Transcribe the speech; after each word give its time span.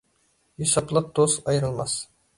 ھېسابلىق 0.61 1.13
دوست 1.21 1.45
ئايرىلماس. 1.53 1.99